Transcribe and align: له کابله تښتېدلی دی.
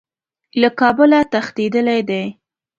له 0.61 0.69
کابله 0.79 1.19
تښتېدلی 1.31 2.01
دی. 2.09 2.23